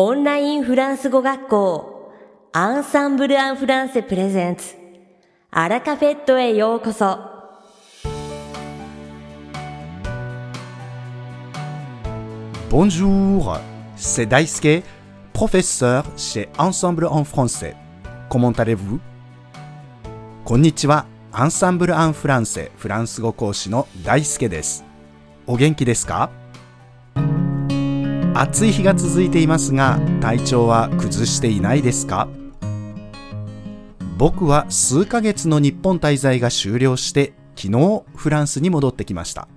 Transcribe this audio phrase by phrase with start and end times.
[0.00, 2.12] オンラインフランス語学校
[2.52, 4.76] アンサンブル・アン・フランセプレゼンツ
[5.50, 7.18] アラカフェットへようこそ
[12.70, 13.58] Bonjour,
[13.96, 14.84] c'est Daisuke,
[15.32, 17.74] professeur chez Ensemble en français.
[18.30, 19.00] Comment allez-vous?
[20.44, 24.84] こんにちは、アンサンブル・アン・フランセフランス語講師の大輔です。
[25.48, 26.37] お元気ですか
[28.40, 32.28] 暑い日が続いていますが、体調は崩していないですか？
[34.16, 39.48] 僕は数ヶ月の日本滞在が終了して、昨日フランスに戻ってきました。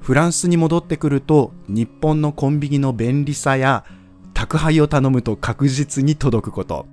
[0.00, 3.84] フランスに戻ってくると日本のコンビニの便利さや
[4.34, 6.88] 宅配を頼むと確実に届くこと。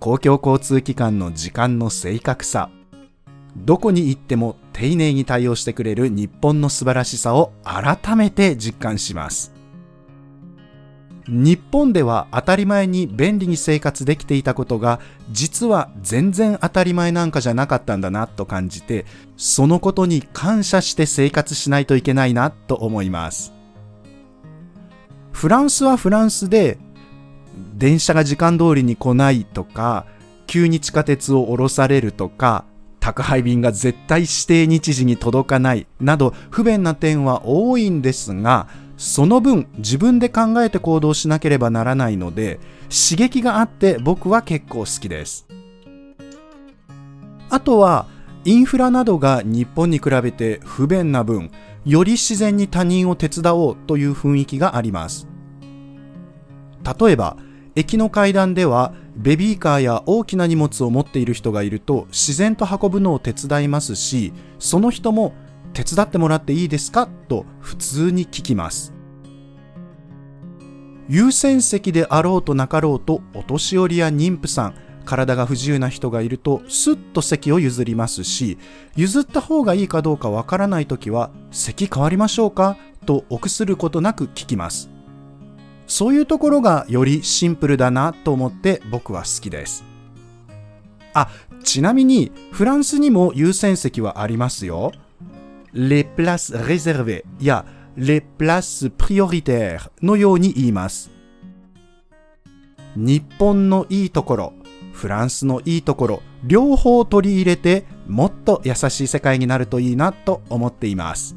[0.00, 2.68] 公共交通機関の時間の正確さ。
[3.56, 9.53] どこに行っても丁寧に対応してくれる日本の素晴らしさを改めて実感します。
[11.26, 23.52] 日本では当たり前に便利に生活できていたことが実は全然当たり前なんかじゃなかったんだなと感じてそのことに感謝して生活しないといけないなと思います。
[25.32, 26.78] フランスはフランスで
[27.74, 30.06] 電車が時間通りに来ないとか
[30.46, 32.64] 急に地下鉄を降ろされるとか
[33.00, 45.46] 宅配便が絶対指定日時に届かないなど不便な点は多いんですがその分自分で考えて行動しなければならないので刺激があって僕は結構好きです。
[47.50, 48.06] あとは
[48.44, 51.50] インフラなどが日本に比べて不便な分
[51.84, 55.28] より自然に他人を手伝おうという雰囲気があります。
[57.00, 57.36] 例えば
[57.74, 65.34] 駅の階段ではベビーカーや大きな荷物を持っている人がいると自然と運ぶのを手伝いますしその人も
[65.74, 67.08] 手伝ってもらっていいですか？
[67.28, 68.94] と普通に聞きます。
[71.08, 78.56] 優先席であろうとなかろうとお年寄りや妊婦さん体が不自由な人がいるとスッと席を譲りますし
[78.96, 82.78] 譲った方がいいかどうかわからないときは席変わりましょうか？
[83.04, 84.88] と臆することなく聞きます。
[85.86, 89.84] そういうところがよりシンプルだなと思って僕は好きです。
[91.12, 91.28] あ
[91.62, 94.92] ちなみにフランスにも優先席はありますよ。
[95.74, 97.64] Les places réservées や
[97.96, 101.10] les places prioritaires のように言います。
[102.96, 104.52] 日本のいいところ、
[104.92, 111.36] フランスのいいところ、両方取り入れてもっと優しい世界になるといいなと思っています。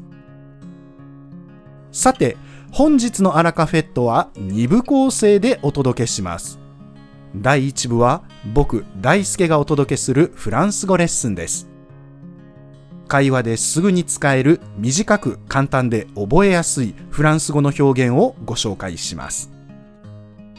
[1.90, 2.36] さて、
[2.70, 6.60] 本日のアラカフェットは2部構成でお届けします。
[7.34, 8.22] 第1部は
[8.54, 11.67] 僕、大輔がお届けするフランス語レッスンです。
[13.08, 19.50] 会話ですぐに使える短く簡単で覚えやすいフランス語の表現をご紹介します。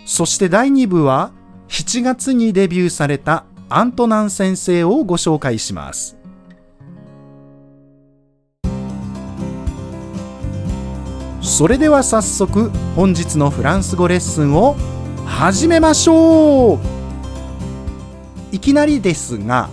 [0.06, 1.32] そして第2部は
[1.70, 6.18] 7月にデビューされたアントナン先生をご紹介します。
[11.42, 14.76] それでは早速本日のフランス語レッスンを
[15.26, 16.80] 始めましょう
[18.52, 19.70] いきなりですが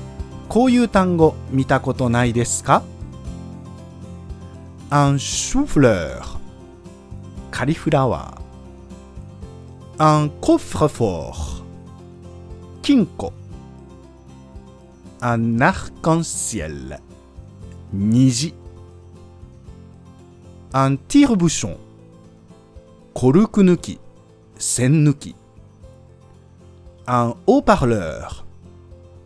[0.49, 2.83] こういう単語見たことないですか
[4.91, 6.23] un chou-fleur
[7.51, 11.65] カリフラワー un coffre-fort
[12.83, 13.33] 金庫
[15.21, 17.01] un arc-en-ciel
[17.93, 18.55] 虹
[20.73, 21.77] un tire-bouchon
[23.15, 23.99] コルク抜き
[24.59, 25.35] 栓抜き
[27.07, 28.45] un haut-parleur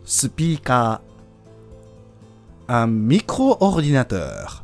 [0.05, 1.10] スピーカー
[2.73, 4.61] un micro-ordinateur.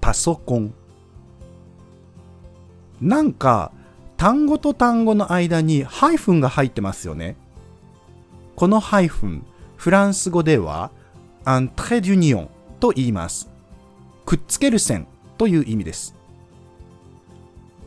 [0.00, 0.72] パソコン
[3.02, 3.70] なんか
[4.16, 7.36] 単語と単語の間にハイフンが入ってますよね
[8.56, 9.44] このハイフン
[9.76, 10.90] フランス語では
[11.44, 12.48] un trait d'union
[12.80, 13.50] と言います
[14.24, 15.06] くっつける線
[15.36, 16.14] という意味です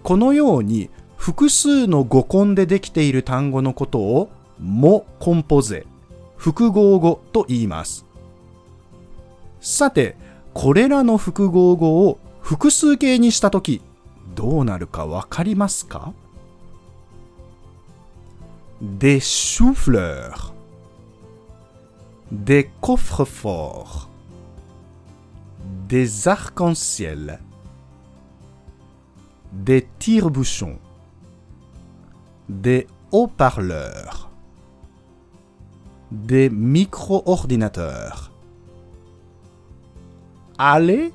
[0.04, 4.30] このように複数の語根でできている単語のことを
[4.60, 5.88] モコンポゼ
[6.38, 8.11] 複合語と言います
[9.62, 10.18] さて
[10.54, 13.82] これらの複合語を複数形にしたとき
[14.36, 16.14] どうなるかわかりますか
[18.82, 20.54] des choux-fleurs
[22.32, 24.08] des coffres-forts
[25.88, 27.40] des arcs-en-ciel
[29.54, 30.80] des tire-bouchons
[32.50, 34.30] des haut-parleurs
[36.12, 38.31] des micro-ordinateurs
[40.64, 41.12] あれ？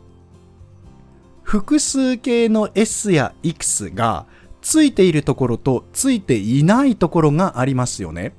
[1.45, 4.27] 複数形の S や X が
[4.61, 8.35] ついているところとついていないところがありますよね。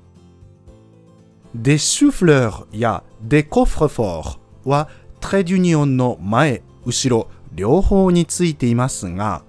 [1.55, 4.89] des souffleurs や des coffres-forts は
[5.21, 9.43] トレデュニオンの前、後ろ、両方についていますが、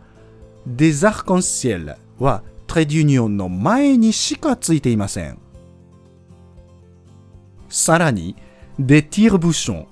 [0.69, 5.41] des arcs-en-ciel はトレデュニオンの前にしかついていません。
[7.69, 8.37] さらに、
[8.79, 9.87] des tire-bouchons,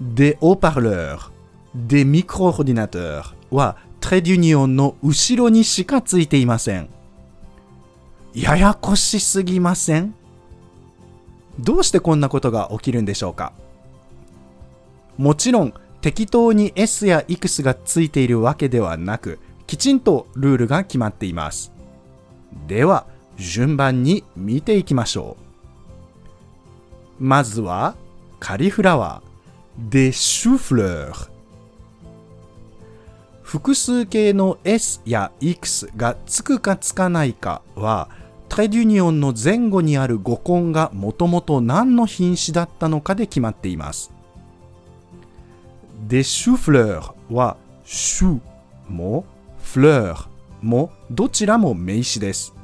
[0.00, 1.32] des haut-parleurs,
[1.74, 6.88] des micro-ordinateurs はトレデュニオンの後ろにしかついていません。
[8.36, 10.14] ややこしすぎません
[11.58, 13.54] どうしてこんなことが起きるんでしょうか
[15.16, 15.72] もちろん
[16.02, 21.72] 適当に S や X がついているわけではなくきちんとルールが決まっています
[22.68, 23.06] では
[23.38, 25.38] 順番に見ていきましょ
[27.18, 27.96] うまずは
[28.38, 29.35] カリフラワー
[29.78, 31.30] des choux-fleurs
[33.42, 38.08] 複数形の S や X がつくかつかないかは
[38.48, 44.12] トレデュニオンの前後にある語根がもともと何の品種だったのかで決まっています。
[46.08, 48.40] で、シュフレーはシュ
[48.88, 49.24] も
[49.62, 50.26] フレー
[50.62, 52.54] もどちらも名詞です。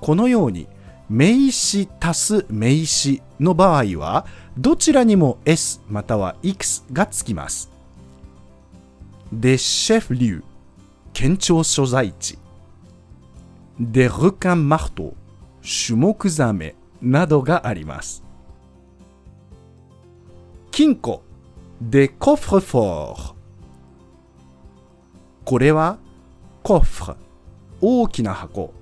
[0.00, 0.66] このように
[1.08, 7.70] 名詞足す名詞の場合はどちらにも S または X がつきます。
[9.32, 10.42] で、シェフリュー
[11.12, 12.38] 県庁所在地。
[13.80, 15.14] des requins marteaux
[15.62, 18.22] シュモクザメなどがあります。
[20.70, 21.22] 金庫。
[21.82, 23.34] des coffres forts
[25.44, 25.98] これは
[26.62, 27.16] coffre
[27.80, 28.72] 大きな箱。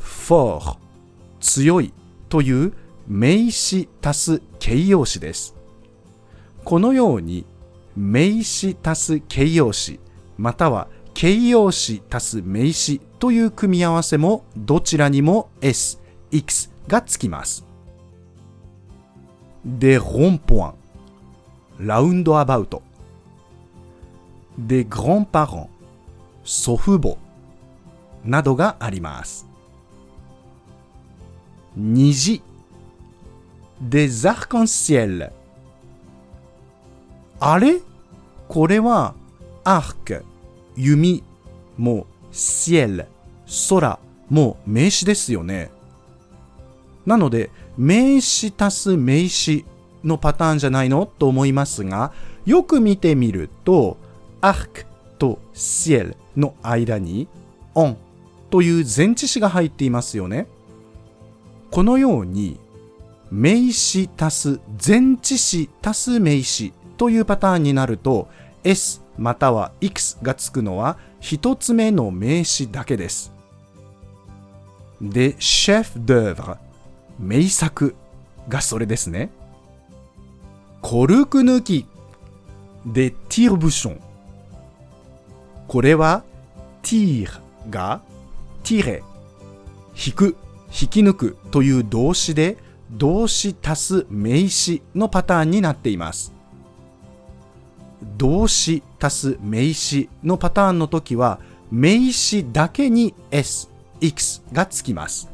[0.00, 0.76] fort
[1.40, 1.92] 強い。
[2.28, 2.72] という
[3.08, 5.56] 名詞足す形容詞です。
[6.64, 7.46] このように
[7.96, 9.98] 名詞足す形容詞
[10.36, 15.98] または形容詞足す名詞という組み合わせもどちらにも S、
[16.30, 17.64] X がつきます。
[19.64, 20.74] で、ronds-points
[21.78, 22.82] ラウンドアバウト。
[24.60, 25.68] des grands-parents
[26.44, 27.16] 祖父母。
[28.24, 29.46] などがあります。
[31.76, 32.42] 虹
[33.80, 35.30] des arc-en-ciel
[37.40, 37.80] あれ
[38.48, 39.14] これは
[39.64, 40.24] arc
[40.76, 41.22] 弓
[41.76, 43.06] も ciel
[43.68, 43.98] 空
[44.28, 45.70] も名詞ですよね。
[47.06, 49.64] なので名詞足す名詞
[50.04, 51.06] のパターンじゃないの？
[51.06, 52.12] と思いますが
[52.44, 53.96] よく見てみると
[54.40, 54.86] arc
[55.18, 57.28] と ciel の間に
[57.74, 57.96] on
[58.50, 60.46] という前置詞が入っていますよね。
[61.70, 62.58] このように
[63.30, 68.28] 名詞足す前置詞足す名詞というパターンになると
[68.64, 73.32] S または X がつくのは一つ目の名詞だけです。
[75.00, 76.56] で、シェフ・ドゥーブ
[77.18, 77.94] 名作
[78.48, 79.30] がそれですね。
[80.80, 81.86] コルク抜き
[82.86, 84.00] でティールブション。
[85.66, 86.24] これは
[86.82, 87.40] ティー
[87.70, 88.00] が
[88.62, 89.02] ティレ、
[90.06, 90.36] 引く、
[90.68, 92.56] 引き抜くという動詞で
[92.90, 96.32] 動詞足す名詞のパターンになっています。
[98.16, 101.40] 動詞足す名詞のパターンの時は
[101.70, 103.68] 名詞だけに S、
[104.00, 105.28] X がつきます。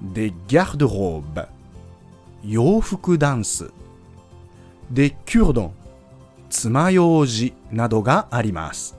[0.00, 1.48] で、ギャルドローブ
[2.44, 3.70] 洋服ダンス
[4.90, 5.74] で、キュードン
[6.48, 8.96] 爪楊枝などがあります。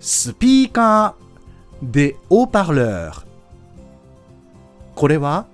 [0.00, 3.24] スピーカーで、オーパーレー
[4.96, 5.46] これは、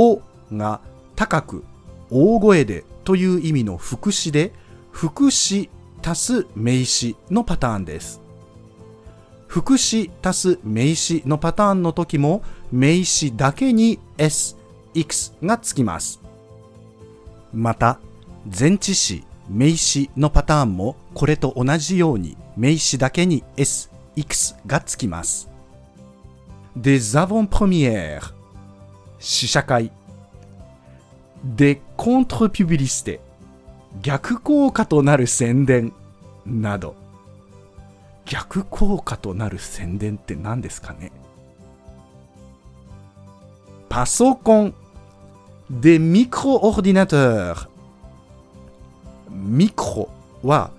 [0.00, 0.80] おが
[1.16, 1.64] 高く、
[2.08, 4.52] 大声でという意味の副詞で、
[4.92, 5.68] 副詞
[6.06, 8.20] 足す名詞のパターンです。
[9.48, 14.56] 副詞足す名詞のパターンの時も名詞だけに S、
[14.94, 16.20] X がつきます。
[17.52, 17.98] また、
[18.46, 25.48] 前置詞、名詞のパターンもこれと同じように名詞だけに S、X がつきます。
[26.76, 28.37] des avant-premières
[29.18, 29.90] 試写会。
[31.44, 33.20] des contre-publicités
[34.02, 35.92] 逆効果となる宣伝
[36.46, 36.94] など。
[38.24, 41.12] 逆効果となる宣伝って何ですかね。
[43.88, 44.74] パソコン。
[45.70, 47.68] des micro-ordinateurs
[49.30, 50.08] ミクロ
[50.42, 50.70] は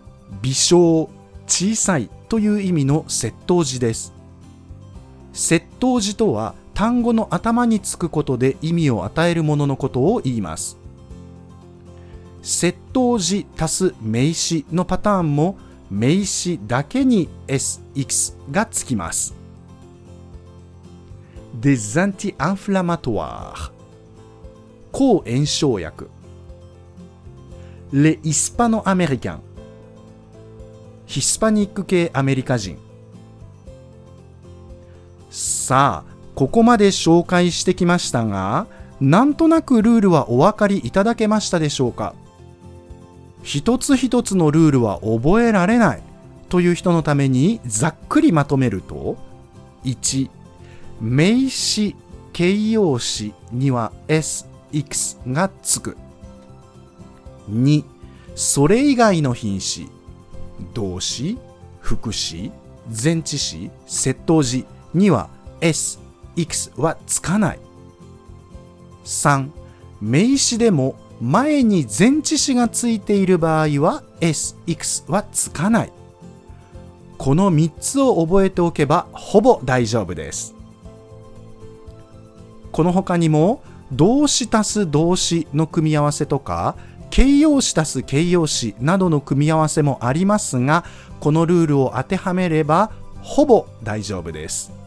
[0.41, 1.09] 微小
[1.47, 4.13] 小さいという意味の窃盗字です。
[5.33, 10.77] 窃盗字とは単語の頭につくことで意味を与えるもののことを言います。
[12.41, 15.57] 窃盗時足す名詞のパターンも
[15.91, 19.35] 名詞だけに SX がつきます。
[21.59, 23.73] des anti-inflammatoires.
[24.93, 26.09] 抗炎症薬。
[27.91, 29.39] Les hispano-américains.
[31.07, 32.77] ヒスパニック系アメリカ人
[35.29, 38.65] さあここまで紹介してきましたが
[39.01, 42.15] なんとなくルールはお分かりいただけましたでしょうか？
[43.43, 46.01] 一つ一つのルールは覚えられない
[46.47, 49.17] という人のためにざっくりまとめると
[49.83, 50.29] 1
[51.01, 51.97] 名詞
[52.31, 55.97] 形容詞には SX がつく。
[57.51, 57.83] 2
[58.35, 59.89] それ以外の品詞
[60.73, 61.37] 動詞
[61.81, 62.53] 副詞
[62.89, 65.29] 前置詞窃盗時には
[65.59, 65.99] S
[66.35, 67.59] SX はつかない。
[69.05, 69.49] 3
[70.01, 75.91] 名詞でも前に前置詞がついている場合は SX はつかない。
[77.17, 80.55] この3つを覚えておけばほぼ大丈夫です。
[82.71, 86.75] この他にも動詞足す動詞の組み合わせとか
[87.09, 90.85] 形容詞足す形容詞などの組み合わせもありますが
[91.19, 94.78] このルールを当てはめればほぼ大丈夫です。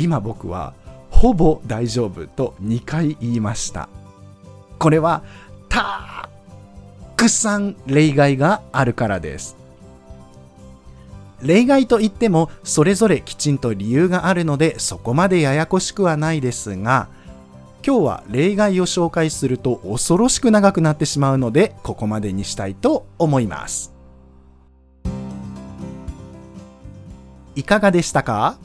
[0.00, 0.72] 今僕は
[1.10, 3.90] ほぼ大丈夫と2回言いました。
[4.78, 5.22] これは
[5.68, 6.26] た
[7.16, 9.56] くさん例外があるからです。
[11.42, 17.08] 例外といってもそれぞれきちんと理由があるのでそこまでややこしくはないですが
[17.86, 23.92] 今日は例外を紹介すると恐ろしく長くなってしまうのでここまでにしたいと思います。
[27.54, 28.58] いかがでしたか？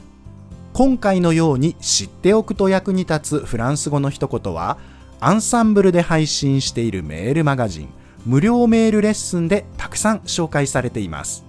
[0.76, 4.76] 今回のように知っておくと役に立つフランス語の一言は
[5.20, 7.88] アンサンブルで配信しているメールマガジン
[8.26, 11.46] 無料メールレッスンでたくさん紹介されています。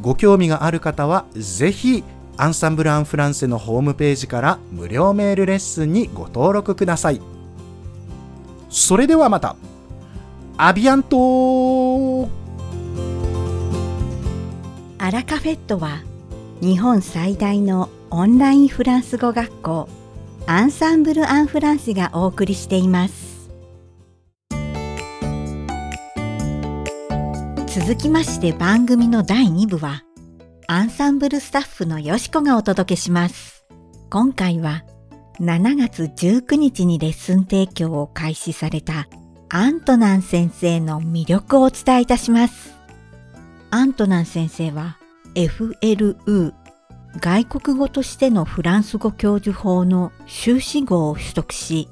[0.00, 2.02] ご興味がある方はぜひ
[2.38, 7.20] アンサンブル・アン・フランセのホームページから無料メールレッスンにご登録ください。
[8.70, 9.56] それではまた。
[10.56, 12.30] アビアント
[14.96, 16.02] アラカフェットは
[16.60, 19.88] 日本最大のオンラインフランス語学校
[20.46, 23.50] アンサンブル・アン・フランスがお送りしています。
[27.66, 30.04] 続きまして番組の第2部は
[30.68, 33.64] アンサンブルスタッフのよしこがお届けします。
[34.08, 34.84] 今回は
[35.40, 39.08] 7月19日にレッスン提供を開始された
[39.48, 42.74] アントナン先生の魅力をお伝えいたします。
[43.70, 44.98] アントナン先生は
[45.34, 46.52] FLU
[47.20, 51.88] 外国語としてのフランス語教授法の修士号を取得し、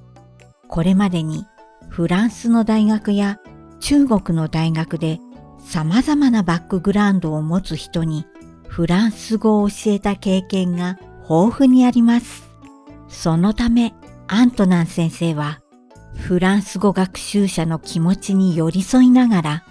[0.69, 1.47] これまでに
[1.89, 3.39] フランスの大学や
[3.81, 5.21] 中国の大学で
[5.65, 8.27] 様々なバックグラウンドを持つ人に
[8.67, 12.49] フランス語を教えた経験が豊富にあります。
[13.09, 13.95] そのため、
[14.27, 15.61] アントナン先生は
[16.17, 19.65] フランス語学習者の気持ちに寄り添いながら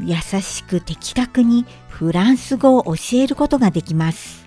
[0.00, 4.46] 優しく的確にフランス語を教えることができます。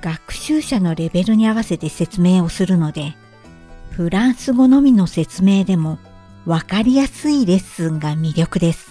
[0.00, 3.14] 学習者のレベルに合わせて説明をするので、
[3.90, 5.98] フランス語のみの説明でも
[6.46, 8.90] わかりやすいレッスンが魅力です。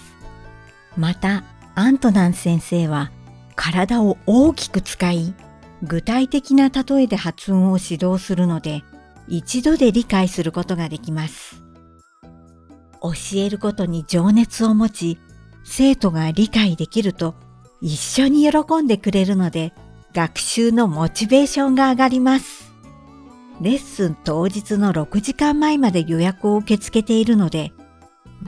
[0.96, 1.44] また、
[1.74, 3.10] アントナン先生は
[3.54, 5.34] 体を大きく使い、
[5.82, 8.82] 具体的な例えで発音を指導するので、
[9.28, 11.62] 一度で理解することができます。
[13.02, 15.18] 教えることに情熱を持ち、
[15.64, 17.34] 生徒が理解できると
[17.80, 19.72] 一緒に喜んでくれるので、
[20.12, 22.72] 学習のモチベーションが上がります。
[23.60, 27.72] レッスン当日の6時間前まで予約を受け付けているので、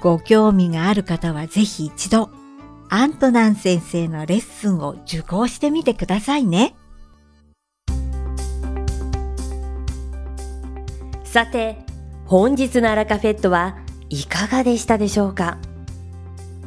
[0.00, 2.30] ご興味がある方はぜひ一度、
[2.88, 6.76] アントナン先生のレッスンを受講してみてくださいね。
[11.24, 11.84] さて、
[12.26, 13.76] 本日のアラカフェットは
[14.08, 15.58] いかがでしたでしょうか？